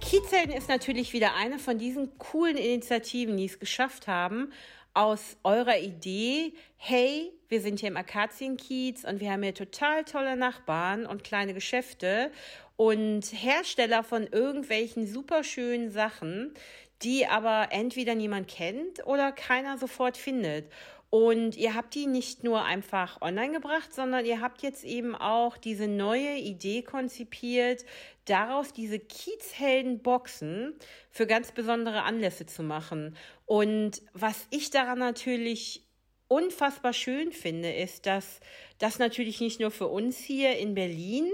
Kiezhelden 0.00 0.56
ist 0.56 0.68
natürlich 0.68 1.12
wieder 1.12 1.36
eine 1.36 1.60
von 1.60 1.78
diesen 1.78 2.18
coolen 2.18 2.56
Initiativen, 2.56 3.36
die 3.36 3.44
es 3.44 3.60
geschafft 3.60 4.08
haben, 4.08 4.52
aus 4.94 5.36
eurer 5.44 5.78
Idee, 5.78 6.52
hey, 6.76 7.32
wir 7.48 7.60
sind 7.60 7.80
hier 7.80 7.88
im 7.88 7.96
Akazienkiez 7.96 9.04
und 9.04 9.20
wir 9.20 9.32
haben 9.32 9.42
hier 9.42 9.54
total 9.54 10.04
tolle 10.04 10.36
Nachbarn 10.36 11.06
und 11.06 11.24
kleine 11.24 11.54
Geschäfte 11.54 12.30
und 12.76 13.22
Hersteller 13.32 14.02
von 14.02 14.26
irgendwelchen 14.26 15.06
superschönen 15.06 15.90
Sachen, 15.90 16.54
die 17.02 17.26
aber 17.26 17.68
entweder 17.70 18.14
niemand 18.14 18.48
kennt 18.48 19.06
oder 19.06 19.32
keiner 19.32 19.78
sofort 19.78 20.16
findet. 20.16 20.70
Und 21.10 21.56
ihr 21.56 21.74
habt 21.74 21.96
die 21.96 22.06
nicht 22.06 22.44
nur 22.44 22.64
einfach 22.64 23.20
online 23.20 23.52
gebracht, 23.52 23.92
sondern 23.92 24.24
ihr 24.24 24.40
habt 24.40 24.62
jetzt 24.62 24.84
eben 24.84 25.16
auch 25.16 25.56
diese 25.56 25.88
neue 25.88 26.36
Idee 26.36 26.82
konzipiert, 26.82 27.84
daraus 28.26 28.72
diese 28.72 29.00
Kiezhelden-Boxen 29.00 30.74
für 31.10 31.26
ganz 31.26 31.50
besondere 31.50 32.04
Anlässe 32.04 32.46
zu 32.46 32.62
machen. 32.62 33.16
Und 33.44 34.02
was 34.12 34.46
ich 34.50 34.70
daran 34.70 35.00
natürlich 35.00 35.84
unfassbar 36.28 36.92
schön 36.92 37.32
finde, 37.32 37.72
ist, 37.72 38.06
dass 38.06 38.38
das 38.78 39.00
natürlich 39.00 39.40
nicht 39.40 39.58
nur 39.58 39.72
für 39.72 39.88
uns 39.88 40.16
hier 40.16 40.58
in 40.58 40.74
Berlin 40.74 41.28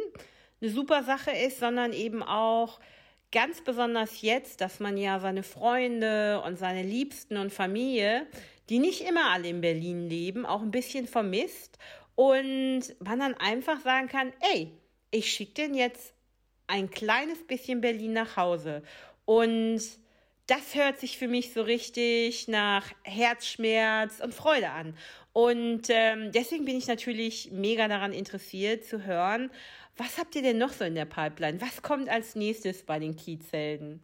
eine 0.62 0.70
super 0.70 1.02
Sache 1.02 1.32
ist, 1.32 1.60
sondern 1.60 1.92
eben 1.92 2.22
auch 2.22 2.80
ganz 3.30 3.62
besonders 3.62 4.22
jetzt, 4.22 4.62
dass 4.62 4.80
man 4.80 4.96
ja 4.96 5.20
seine 5.20 5.42
Freunde 5.42 6.40
und 6.46 6.58
seine 6.58 6.82
Liebsten 6.82 7.36
und 7.36 7.52
Familie 7.52 8.26
die 8.68 8.78
nicht 8.78 9.02
immer 9.02 9.30
alle 9.30 9.48
in 9.48 9.60
Berlin 9.60 10.08
leben, 10.08 10.46
auch 10.46 10.62
ein 10.62 10.70
bisschen 10.70 11.06
vermisst 11.06 11.78
und 12.14 12.82
man 12.98 13.20
dann 13.20 13.34
einfach 13.34 13.80
sagen 13.80 14.08
kann, 14.08 14.32
ey, 14.52 14.72
ich 15.10 15.32
schicke 15.32 15.62
den 15.62 15.74
jetzt 15.74 16.14
ein 16.66 16.90
kleines 16.90 17.46
bisschen 17.46 17.80
Berlin 17.80 18.12
nach 18.12 18.36
Hause. 18.36 18.82
Und 19.24 19.80
das 20.46 20.74
hört 20.74 21.00
sich 21.00 21.18
für 21.18 21.28
mich 21.28 21.52
so 21.52 21.62
richtig 21.62 22.48
nach 22.48 22.92
Herzschmerz 23.02 24.20
und 24.20 24.34
Freude 24.34 24.70
an. 24.70 24.96
Und 25.32 25.82
ähm, 25.88 26.32
deswegen 26.32 26.64
bin 26.64 26.76
ich 26.76 26.86
natürlich 26.86 27.50
mega 27.52 27.88
daran 27.88 28.12
interessiert 28.12 28.84
zu 28.84 29.04
hören, 29.04 29.50
was 29.96 30.18
habt 30.18 30.34
ihr 30.34 30.42
denn 30.42 30.58
noch 30.58 30.72
so 30.72 30.84
in 30.84 30.94
der 30.94 31.06
Pipeline? 31.06 31.60
Was 31.60 31.82
kommt 31.82 32.08
als 32.08 32.36
nächstes 32.36 32.82
bei 32.84 32.98
den 32.98 33.16
Kiezhelden? 33.16 34.02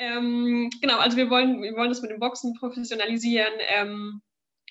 Ähm, 0.00 0.70
genau, 0.80 0.98
also 0.98 1.18
wir 1.18 1.28
wollen, 1.28 1.62
wir 1.62 1.76
wollen 1.76 1.90
das 1.90 2.00
mit 2.00 2.10
dem 2.10 2.20
Boxen 2.20 2.54
professionalisieren. 2.54 3.52
Ähm, 3.68 4.22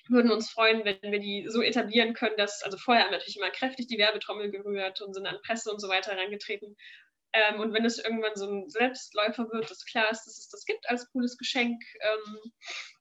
würden 0.08 0.32
uns 0.32 0.50
freuen, 0.50 0.84
wenn 0.84 1.12
wir 1.12 1.20
die 1.20 1.46
so 1.48 1.62
etablieren 1.62 2.14
können, 2.14 2.36
dass, 2.36 2.64
also 2.64 2.76
vorher 2.76 3.04
haben 3.04 3.12
wir 3.12 3.18
natürlich 3.18 3.36
immer 3.36 3.50
kräftig 3.50 3.86
die 3.86 3.96
Werbetrommel 3.96 4.50
gerührt 4.50 5.00
und 5.00 5.14
sind 5.14 5.26
an 5.26 5.38
Presse 5.46 5.70
und 5.70 5.78
so 5.78 5.88
weiter 5.88 6.10
herangetreten. 6.10 6.76
Ähm, 7.32 7.60
und 7.60 7.72
wenn 7.72 7.84
es 7.84 7.98
irgendwann 7.98 8.34
so 8.34 8.50
ein 8.50 8.68
Selbstläufer 8.68 9.48
wird, 9.52 9.70
dass 9.70 9.84
klar 9.84 10.10
ist, 10.10 10.24
dass 10.24 10.36
es 10.36 10.48
das 10.48 10.64
gibt 10.64 10.90
als 10.90 11.08
cooles 11.12 11.38
Geschenk, 11.38 11.80
ähm, 12.00 12.52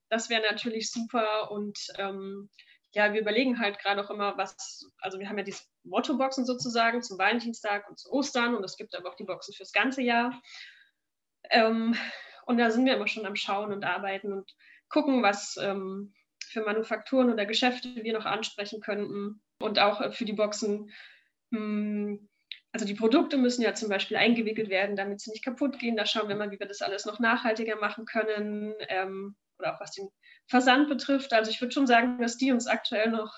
das 0.10 0.30
wäre 0.30 0.44
natürlich 0.44 0.92
super. 0.92 1.50
Und 1.50 1.80
ähm, 1.98 2.48
ja, 2.92 3.12
wir 3.12 3.22
überlegen 3.22 3.60
halt 3.60 3.80
gerade 3.80 4.06
auch 4.06 4.12
immer, 4.12 4.38
was, 4.38 4.86
also 5.00 5.18
wir 5.18 5.30
haben 5.30 5.38
ja 5.40 5.44
diese 5.44 5.64
Motto-Boxen 5.84 6.46
sozusagen 6.46 7.02
zum 7.02 7.18
Valentinstag 7.18 7.90
und 7.90 7.98
zu 7.98 8.12
Ostern 8.12 8.54
und 8.54 8.64
es 8.64 8.78
gibt 8.78 8.94
aber 8.94 9.10
auch 9.10 9.16
die 9.16 9.26
Boxen 9.26 9.56
fürs 9.56 9.72
ganze 9.72 10.04
Jahr. 10.04 10.40
Ähm, 11.50 11.96
und 12.46 12.58
da 12.58 12.72
sind 12.72 12.86
wir 12.86 12.96
immer 12.96 13.08
schon 13.08 13.25
am 13.25 13.36
Schauen 13.36 13.72
und 13.72 13.84
Arbeiten 13.84 14.34
und 14.34 14.56
gucken, 14.89 15.22
was 15.22 15.58
ähm, 15.58 16.13
für 16.46 16.62
Manufakturen 16.62 17.32
oder 17.32 17.46
Geschäfte 17.46 18.03
wir 18.03 18.13
noch 18.13 18.25
ansprechen 18.25 18.82
könnten. 18.82 19.41
Und 19.60 19.79
auch 19.79 20.01
äh, 20.01 20.12
für 20.12 20.25
die 20.25 20.34
Boxen, 20.34 20.91
hm, 21.51 22.27
also 22.72 22.86
die 22.86 22.96
Produkte 22.96 23.38
müssen 23.38 23.62
ja 23.62 23.74
zum 23.74 23.89
Beispiel 23.89 24.18
eingewickelt 24.18 24.70
werden, 24.70 24.96
damit 24.96 25.22
sie 25.22 25.32
nicht 25.32 25.44
kaputt 25.44 25.79
gehen. 25.79 25.96
Da 25.96 26.06
schauen 26.06 26.29
wir 26.29 26.36
mal, 26.36 26.51
wie 26.51 26.60
wir 26.60 26.68
das 26.68 26.82
alles 26.82 27.06
noch 27.06 27.20
nachhaltiger 27.20 27.77
machen 27.77 28.06
können. 28.06 28.74
Ähm, 28.88 29.36
oder 29.60 29.75
auch 29.75 29.82
was 29.82 29.91
den 29.91 30.10
Versand 30.48 30.89
betrifft. 30.89 31.34
Also 31.34 31.51
ich 31.51 31.62
würde 31.62 31.74
schon 31.74 31.88
sagen, 31.88 32.20
dass 32.20 32.38
die 32.38 32.51
uns 32.51 32.68
aktuell 32.68 33.12
noch 33.12 33.34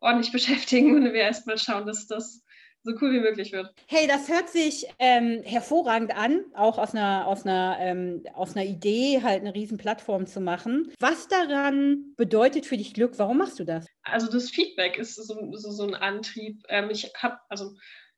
ordentlich 0.00 0.32
beschäftigen 0.32 0.94
und 0.94 1.04
wir 1.04 1.14
erstmal 1.14 1.58
schauen, 1.58 1.86
dass 1.86 2.06
das 2.06 2.44
so 2.88 2.94
cool 3.00 3.12
wie 3.12 3.20
möglich 3.20 3.52
wird. 3.52 3.72
Hey, 3.86 4.06
das 4.06 4.28
hört 4.28 4.48
sich 4.48 4.86
ähm, 4.98 5.42
hervorragend 5.44 6.16
an, 6.16 6.44
auch 6.54 6.78
aus 6.78 6.94
einer, 6.94 7.26
aus, 7.26 7.44
einer, 7.44 7.76
ähm, 7.80 8.22
aus 8.34 8.56
einer 8.56 8.64
Idee, 8.64 9.20
halt 9.22 9.42
eine 9.42 9.54
riesen 9.54 9.78
Plattform 9.78 10.26
zu 10.26 10.40
machen. 10.40 10.90
Was 10.98 11.28
daran 11.28 12.14
bedeutet 12.16 12.66
für 12.66 12.76
dich 12.76 12.94
Glück? 12.94 13.18
Warum 13.18 13.38
machst 13.38 13.58
du 13.58 13.64
das? 13.64 13.86
Also 14.02 14.30
das 14.30 14.50
Feedback 14.50 14.96
ist 14.96 15.16
so, 15.16 15.52
so, 15.52 15.70
so 15.70 15.86
ein 15.86 15.94
Antrieb. 15.94 16.62
Ähm, 16.68 16.88
ich 16.90 17.12
habe, 17.18 17.38
also 17.48 17.74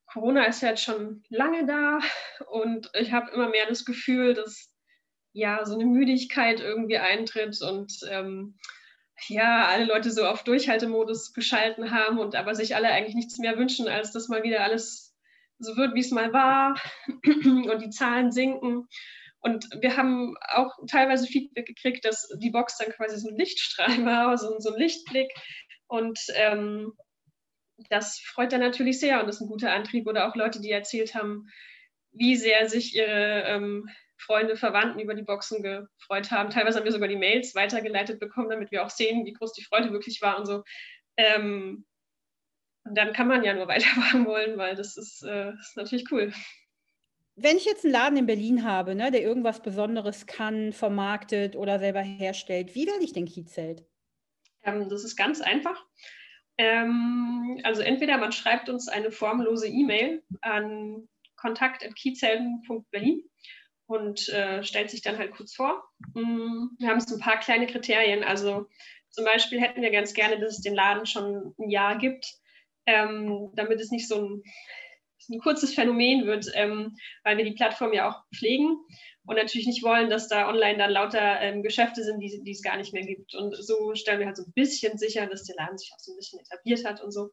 Corona 0.07 0.45
ist 0.45 0.63
ja 0.63 0.71
jetzt 0.71 0.83
schon 0.83 1.23
lange 1.29 1.67
da 1.67 1.99
und 2.51 2.91
ich 2.95 3.13
habe 3.13 3.31
immer 3.33 3.49
mehr 3.49 3.67
das 3.69 3.85
Gefühl, 3.85 4.35
dass 4.35 4.71
ja 5.33 5.65
so 5.65 5.75
eine 5.75 5.85
Müdigkeit 5.85 6.61
irgendwie 6.61 6.99
eintritt 6.99 7.61
und 7.63 7.93
ähm, 8.09 8.57
ja, 9.29 9.67
alle 9.67 9.85
Leute 9.85 10.11
so 10.11 10.25
auf 10.27 10.45
Durchhaltemodus 10.45 11.33
geschalten 11.33 11.91
haben 11.91 12.19
und 12.19 12.35
aber 12.35 12.55
sich 12.55 12.75
alle 12.75 12.89
eigentlich 12.89 13.15
nichts 13.15 13.39
mehr 13.39 13.57
wünschen, 13.57 13.89
als 13.89 14.13
dass 14.13 14.29
mal 14.29 14.43
wieder 14.43 14.63
alles 14.63 15.15
so 15.59 15.77
wird, 15.77 15.95
wie 15.95 16.01
es 16.01 16.11
mal 16.11 16.33
war 16.33 16.81
und 17.25 17.83
die 17.83 17.91
Zahlen 17.91 18.33
sinken. 18.33 18.89
Und 19.41 19.69
wir 19.81 19.97
haben 19.97 20.37
auch 20.49 20.77
teilweise 20.87 21.27
Feedback 21.27 21.67
gekriegt, 21.67 22.05
dass 22.05 22.29
die 22.39 22.51
Box 22.51 22.77
dann 22.79 22.93
quasi 22.93 23.19
so 23.19 23.29
ein 23.29 23.37
Lichtstrahl 23.37 24.05
war, 24.05 24.37
so, 24.37 24.59
so 24.59 24.73
ein 24.73 24.79
Lichtblick. 24.79 25.31
Und 25.87 26.19
ähm, 26.35 26.93
das 27.89 28.19
freut 28.19 28.53
dann 28.53 28.61
natürlich 28.61 29.01
sehr 29.01 29.23
und 29.23 29.29
ist 29.29 29.41
ein 29.41 29.49
guter 29.49 29.73
Antrieb. 29.73 30.07
Oder 30.07 30.29
auch 30.29 30.37
Leute, 30.37 30.61
die 30.61 30.71
erzählt 30.71 31.15
haben, 31.15 31.49
wie 32.13 32.37
sehr 32.37 32.69
sich 32.69 32.95
ihre 32.95 33.45
ähm, 33.47 33.89
Freunde, 34.21 34.57
Verwandten 34.57 35.01
über 35.01 35.15
die 35.15 35.23
Boxen 35.23 35.63
gefreut 35.63 36.31
haben. 36.31 36.51
Teilweise 36.51 36.79
haben 36.79 36.85
wir 36.85 36.93
sogar 36.93 37.09
die 37.09 37.17
Mails 37.17 37.55
weitergeleitet 37.55 38.21
bekommen, 38.21 38.51
damit 38.51 38.71
wir 38.71 38.85
auch 38.85 38.91
sehen, 38.91 39.25
wie 39.25 39.33
groß 39.33 39.53
die 39.53 39.65
Freude 39.65 39.93
wirklich 39.93 40.21
war 40.23 40.39
und 40.39 40.47
so. 40.47 40.63
Ähm, 41.17 41.85
und 42.85 42.97
dann 42.97 43.13
kann 43.13 43.29
man 43.29 43.45
ja 43.45 43.55
nur 43.55 43.69
weitermachen 43.69 44.27
wollen, 44.27 44.59
weil 44.59 44.77
das 44.77 44.97
ist, 44.97 45.23
äh, 45.23 45.53
ist 45.55 45.77
natürlich 45.77 46.11
cool. 46.11 46.33
Wenn 47.37 47.57
ich 47.57 47.65
jetzt 47.65 47.85
einen 47.85 47.93
Laden 47.93 48.19
in 48.19 48.27
Berlin 48.27 48.65
habe, 48.65 48.95
ne, 48.95 49.11
der 49.11 49.23
irgendwas 49.23 49.63
Besonderes 49.63 50.27
kann, 50.27 50.73
vermarktet 50.73 51.57
oder 51.57 51.79
selber 51.79 52.01
herstellt, 52.01 52.75
wie 52.75 52.87
werde 52.87 53.05
ich 53.05 53.13
denn 53.13 53.25
Kiezelt? 53.25 53.87
Ähm, 54.63 54.89
das 54.89 55.05
ist 55.05 55.17
ganz 55.17 55.41
einfach. 55.41 55.87
Ähm, 56.59 57.59
also 57.63 57.81
entweder 57.81 58.19
man 58.19 58.33
schreibt 58.33 58.69
uns 58.69 58.89
eine 58.89 59.11
formlose 59.11 59.69
E-Mail 59.69 60.23
an 60.43 61.09
kontakt.kiezhelden.berlin 61.37 63.25
und 63.91 64.29
äh, 64.29 64.63
stellt 64.63 64.89
sich 64.89 65.03
dann 65.03 65.19
halt 65.19 65.33
kurz 65.33 65.55
vor. 65.55 65.83
Mm, 66.15 66.69
wir 66.79 66.89
haben 66.89 67.01
so 67.01 67.17
ein 67.17 67.21
paar 67.21 67.41
kleine 67.41 67.67
Kriterien. 67.67 68.23
Also 68.23 68.69
zum 69.11 69.25
Beispiel 69.25 69.61
hätten 69.61 69.83
wir 69.83 69.91
ganz 69.91 70.15
gerne, 70.15 70.39
dass 70.39 70.59
es 70.59 70.63
den 70.63 70.75
Laden 70.75 71.07
schon 71.07 71.55
ein 71.59 71.71
Jahr 71.71 71.99
gibt, 71.99 72.35
ähm, 72.87 73.51
damit 73.55 73.81
es 73.81 73.91
nicht 73.91 74.07
so 74.07 74.17
ein, 74.17 74.43
ein 75.29 75.41
kurzes 75.41 75.75
Phänomen 75.75 76.25
wird, 76.27 76.47
ähm, 76.55 76.97
weil 77.25 77.37
wir 77.37 77.45
die 77.45 77.55
Plattform 77.55 77.93
ja 77.93 78.09
auch 78.09 78.23
pflegen 78.35 78.79
und 79.27 79.37
natürlich 79.37 79.67
nicht 79.67 79.83
wollen, 79.83 80.09
dass 80.09 80.29
da 80.29 80.49
online 80.49 80.79
dann 80.79 80.93
lauter 80.93 81.41
ähm, 81.41 81.63
Geschäfte 81.63 82.05
sind, 82.05 82.21
die, 82.21 82.43
die 82.45 82.53
es 82.53 82.63
gar 82.63 82.77
nicht 82.77 82.93
mehr 82.93 83.05
gibt. 83.05 83.35
Und 83.35 83.57
so 83.57 83.95
stellen 83.97 84.21
wir 84.21 84.27
halt 84.27 84.37
so 84.37 84.45
ein 84.45 84.53
bisschen 84.53 84.99
sicher, 84.99 85.27
dass 85.27 85.45
der 85.45 85.57
Laden 85.57 85.79
sich 85.79 85.91
auch 85.93 86.01
so 86.01 86.13
ein 86.13 86.17
bisschen 86.17 86.39
etabliert 86.39 86.85
hat 86.85 87.03
und 87.03 87.11
so. 87.11 87.31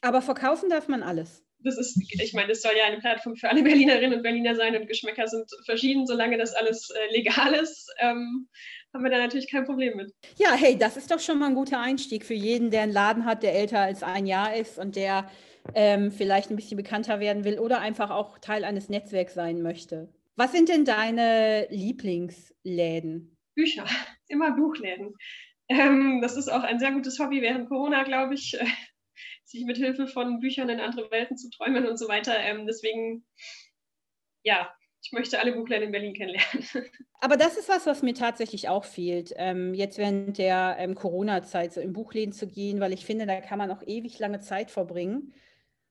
Aber 0.00 0.22
verkaufen 0.22 0.70
darf 0.70 0.88
man 0.88 1.02
alles 1.02 1.44
das 1.62 1.76
ist, 1.78 2.00
ich 2.12 2.32
meine, 2.32 2.52
es 2.52 2.62
soll 2.62 2.72
ja 2.76 2.84
eine 2.84 2.98
Plattform 2.98 3.36
für 3.36 3.48
alle 3.48 3.62
Berlinerinnen 3.62 4.16
und 4.16 4.22
Berliner 4.22 4.54
sein 4.54 4.76
und 4.76 4.86
Geschmäcker 4.86 5.26
sind 5.28 5.50
verschieden, 5.64 6.06
solange 6.06 6.38
das 6.38 6.54
alles 6.54 6.90
äh, 6.90 7.12
legal 7.16 7.54
ist, 7.54 7.92
ähm, 7.98 8.48
haben 8.92 9.04
wir 9.04 9.10
da 9.10 9.18
natürlich 9.18 9.50
kein 9.50 9.64
Problem 9.64 9.96
mit. 9.96 10.12
Ja, 10.38 10.52
hey, 10.54 10.76
das 10.76 10.96
ist 10.96 11.10
doch 11.10 11.20
schon 11.20 11.38
mal 11.38 11.46
ein 11.46 11.54
guter 11.54 11.80
Einstieg 11.80 12.24
für 12.24 12.34
jeden, 12.34 12.70
der 12.70 12.82
einen 12.82 12.92
Laden 12.92 13.24
hat, 13.24 13.42
der 13.42 13.54
älter 13.54 13.80
als 13.80 14.02
ein 14.02 14.26
Jahr 14.26 14.56
ist 14.56 14.78
und 14.78 14.96
der 14.96 15.30
ähm, 15.74 16.10
vielleicht 16.10 16.50
ein 16.50 16.56
bisschen 16.56 16.76
bekannter 16.76 17.20
werden 17.20 17.44
will 17.44 17.58
oder 17.58 17.80
einfach 17.80 18.10
auch 18.10 18.38
Teil 18.38 18.64
eines 18.64 18.88
Netzwerks 18.88 19.34
sein 19.34 19.62
möchte. 19.62 20.12
Was 20.36 20.52
sind 20.52 20.68
denn 20.68 20.84
deine 20.84 21.66
Lieblingsläden? 21.70 23.36
Bücher, 23.54 23.84
immer 24.28 24.52
Buchläden. 24.52 25.14
Ähm, 25.68 26.20
das 26.22 26.36
ist 26.36 26.48
auch 26.48 26.62
ein 26.62 26.80
sehr 26.80 26.92
gutes 26.92 27.18
Hobby 27.18 27.42
während 27.42 27.68
Corona, 27.68 28.02
glaube 28.02 28.34
ich 28.34 28.58
sich 29.50 29.64
mit 29.64 29.76
Hilfe 29.76 30.06
von 30.06 30.40
Büchern 30.40 30.68
in 30.68 30.80
andere 30.80 31.10
Welten 31.10 31.36
zu 31.36 31.50
träumen 31.50 31.86
und 31.86 31.98
so 31.98 32.08
weiter. 32.08 32.38
Ähm, 32.38 32.66
deswegen, 32.66 33.24
ja, 34.42 34.72
ich 35.02 35.12
möchte 35.12 35.40
alle 35.40 35.52
Buchläden 35.52 35.86
in 35.86 35.92
Berlin 35.92 36.14
kennenlernen. 36.14 36.64
Aber 37.20 37.36
das 37.36 37.56
ist 37.56 37.68
was, 37.68 37.86
was 37.86 38.02
mir 38.02 38.14
tatsächlich 38.14 38.68
auch 38.68 38.84
fehlt, 38.84 39.32
ähm, 39.36 39.74
jetzt 39.74 39.98
während 39.98 40.38
der 40.38 40.76
ähm, 40.78 40.94
Corona-Zeit 40.94 41.72
so 41.72 41.80
in 41.80 41.92
Buchläden 41.92 42.32
zu 42.32 42.46
gehen, 42.46 42.80
weil 42.80 42.92
ich 42.92 43.04
finde, 43.04 43.26
da 43.26 43.40
kann 43.40 43.58
man 43.58 43.70
auch 43.70 43.82
ewig 43.86 44.18
lange 44.18 44.40
Zeit 44.40 44.70
verbringen, 44.70 45.34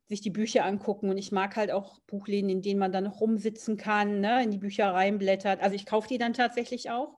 sich 0.08 0.22
die 0.22 0.30
Bücher 0.30 0.66
angucken. 0.66 1.10
Und 1.10 1.18
ich 1.18 1.32
mag 1.32 1.56
halt 1.56 1.72
auch 1.72 2.00
Buchläden, 2.08 2.50
in 2.50 2.62
denen 2.62 2.80
man 2.80 2.92
dann 2.92 3.08
rumsitzen 3.08 3.78
kann, 3.78 4.22
ne, 4.22 4.44
in 4.44 4.52
die 4.52 4.58
Bücher 4.58 4.94
reinblättert. 4.94 5.62
Also 5.62 5.76
ich 5.76 5.86
kaufe 5.86 6.08
die 6.08 6.18
dann 6.18 6.34
tatsächlich 6.34 6.90
auch. 6.90 7.18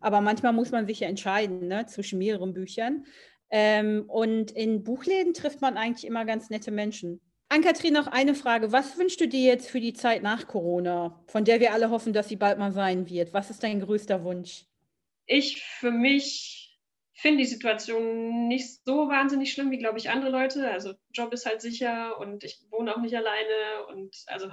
Aber 0.00 0.20
manchmal 0.20 0.52
muss 0.52 0.70
man 0.70 0.86
sich 0.86 1.00
ja 1.00 1.08
entscheiden 1.08 1.66
ne, 1.66 1.86
zwischen 1.86 2.18
mehreren 2.18 2.52
Büchern. 2.52 3.06
Ähm, 3.50 4.04
und 4.08 4.50
in 4.50 4.82
Buchläden 4.82 5.34
trifft 5.34 5.60
man 5.60 5.76
eigentlich 5.76 6.06
immer 6.06 6.24
ganz 6.24 6.50
nette 6.50 6.70
Menschen. 6.70 7.20
Ann-Kathrin, 7.50 7.94
noch 7.94 8.08
eine 8.08 8.34
Frage. 8.34 8.72
Was 8.72 8.98
wünschst 8.98 9.20
du 9.20 9.28
dir 9.28 9.40
jetzt 9.40 9.70
für 9.70 9.80
die 9.80 9.94
Zeit 9.94 10.22
nach 10.22 10.46
Corona, 10.46 11.18
von 11.28 11.44
der 11.44 11.60
wir 11.60 11.72
alle 11.72 11.88
hoffen, 11.88 12.12
dass 12.12 12.28
sie 12.28 12.36
bald 12.36 12.58
mal 12.58 12.72
sein 12.72 13.08
wird? 13.08 13.32
Was 13.32 13.48
ist 13.48 13.62
dein 13.62 13.80
größter 13.80 14.22
Wunsch? 14.22 14.66
Ich 15.24 15.62
für 15.62 15.90
mich 15.90 16.78
finde 17.14 17.38
die 17.38 17.48
Situation 17.48 18.48
nicht 18.48 18.84
so 18.84 19.08
wahnsinnig 19.08 19.52
schlimm 19.52 19.70
wie, 19.70 19.78
glaube 19.78 19.98
ich, 19.98 20.10
andere 20.10 20.30
Leute. 20.30 20.70
Also 20.70 20.94
Job 21.12 21.32
ist 21.32 21.46
halt 21.46 21.60
sicher 21.62 22.18
und 22.18 22.44
ich 22.44 22.60
wohne 22.70 22.94
auch 22.94 23.00
nicht 23.00 23.16
alleine 23.16 23.86
und 23.88 24.14
also 24.26 24.50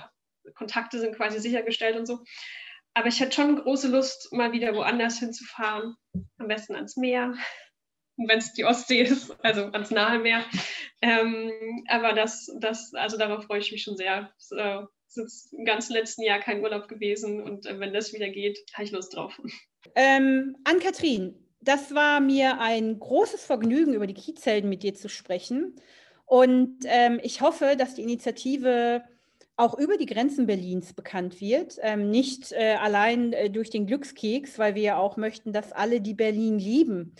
Kontakte 0.53 0.99
sind 0.99 1.15
quasi 1.15 1.39
sichergestellt 1.39 1.97
und 1.97 2.05
so. 2.05 2.23
Aber 2.93 3.07
ich 3.07 3.19
hätte 3.19 3.33
schon 3.33 3.57
große 3.57 3.89
Lust, 3.89 4.31
mal 4.31 4.53
wieder 4.53 4.73
woanders 4.73 5.19
hinzufahren. 5.19 5.95
Am 6.37 6.47
besten 6.47 6.75
ans 6.75 6.95
Meer, 6.95 7.35
wenn 8.17 8.39
es 8.39 8.53
die 8.53 8.65
Ostsee 8.65 9.01
ist, 9.01 9.35
also 9.43 9.65
ans 9.65 9.91
nahe 9.91 10.19
Meer. 10.19 10.43
Ähm, 11.01 11.83
aber 11.87 12.13
das, 12.13 12.51
das, 12.59 12.93
also 12.93 13.17
darauf 13.17 13.45
freue 13.45 13.59
ich 13.59 13.71
mich 13.71 13.83
schon 13.83 13.97
sehr. 13.97 14.31
Es 14.37 15.17
ist 15.17 15.53
im 15.53 15.65
ganzen 15.65 15.93
letzten 15.93 16.23
Jahr 16.23 16.39
kein 16.39 16.61
Urlaub 16.61 16.87
gewesen 16.87 17.41
und 17.41 17.65
äh, 17.65 17.79
wenn 17.79 17.93
das 17.93 18.13
wieder 18.13 18.29
geht, 18.29 18.59
habe 18.73 18.83
ich 18.83 18.91
Lust 18.91 19.15
drauf. 19.15 19.39
Ähm, 19.95 20.55
Ann-Kathrin, 20.63 21.35
das 21.61 21.93
war 21.93 22.19
mir 22.19 22.59
ein 22.59 22.99
großes 22.99 23.45
Vergnügen, 23.45 23.93
über 23.93 24.07
die 24.07 24.13
Kiezhelden 24.13 24.69
mit 24.69 24.83
dir 24.83 24.93
zu 24.93 25.09
sprechen. 25.09 25.75
Und 26.25 26.79
ähm, 26.85 27.19
ich 27.21 27.41
hoffe, 27.41 27.75
dass 27.77 27.95
die 27.95 28.01
Initiative 28.01 29.03
auch 29.57 29.77
über 29.77 29.97
die 29.97 30.05
Grenzen 30.05 30.47
Berlins 30.47 30.93
bekannt 30.93 31.39
wird. 31.39 31.77
Ähm, 31.81 32.09
nicht 32.09 32.51
äh, 32.51 32.75
allein 32.75 33.31
äh, 33.33 33.49
durch 33.49 33.69
den 33.69 33.87
Glückskeks, 33.87 34.59
weil 34.59 34.75
wir 34.75 34.81
ja 34.81 34.97
auch 34.97 35.17
möchten, 35.17 35.53
dass 35.53 35.71
alle, 35.71 36.01
die 36.01 36.13
Berlin 36.13 36.59
lieben, 36.59 37.15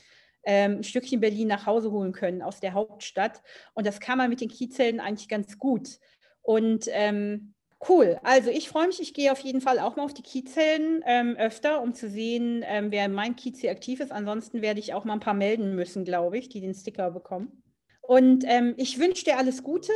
ähm, 0.46 0.78
ein 0.78 0.84
Stückchen 0.84 1.20
Berlin 1.20 1.48
nach 1.48 1.66
Hause 1.66 1.92
holen 1.92 2.12
können 2.12 2.42
aus 2.42 2.60
der 2.60 2.74
Hauptstadt. 2.74 3.42
Und 3.74 3.86
das 3.86 4.00
kann 4.00 4.18
man 4.18 4.30
mit 4.30 4.42
den 4.42 4.50
Kiezhelden 4.50 5.00
eigentlich 5.00 5.28
ganz 5.28 5.58
gut. 5.58 6.00
Und 6.42 6.88
ähm, 6.92 7.56
Cool. 7.88 8.18
Also 8.24 8.50
ich 8.50 8.70
freue 8.70 8.88
mich, 8.88 9.00
ich 9.00 9.14
gehe 9.14 9.32
auf 9.32 9.40
jeden 9.40 9.62
Fall 9.62 9.80
auch 9.80 9.96
mal 9.96 10.04
auf 10.04 10.14
die 10.14 10.24
Kiezhelden 10.24 11.04
ähm, 11.06 11.36
öfter, 11.38 11.82
um 11.82 11.94
zu 11.94 12.10
sehen, 12.10 12.64
ähm, 12.66 12.90
wer 12.90 13.06
in 13.06 13.12
meinem 13.12 13.36
Kiez 13.36 13.60
hier 13.60 13.72
aktiv 13.72 14.00
ist. 14.00 14.12
Ansonsten 14.12 14.62
werde 14.62 14.80
ich 14.80 14.94
auch 14.94 15.04
mal 15.04 15.14
ein 15.14 15.20
paar 15.20 15.34
melden 15.34 15.76
müssen, 15.76 16.04
glaube 16.04 16.38
ich, 16.38 16.50
die 16.50 16.62
den 16.62 16.74
Sticker 16.74 17.12
bekommen. 17.12 17.64
Und 18.02 18.44
ähm, 18.48 18.74
ich 18.78 19.00
wünsche 19.00 19.26
dir 19.26 19.38
alles 19.38 19.64
Gute 19.64 19.92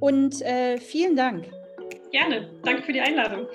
und 0.00 0.42
äh, 0.42 0.78
vielen 0.78 1.16
Dank. 1.16 1.46
Gerne. 2.10 2.50
Danke 2.64 2.82
für 2.82 2.92
die 2.92 3.00
Einladung. 3.00 3.46